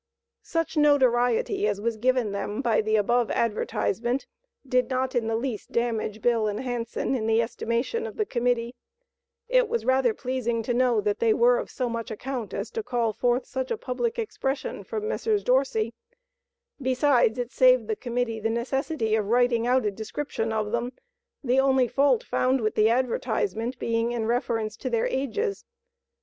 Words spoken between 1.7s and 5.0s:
was given them by the above advertisement, did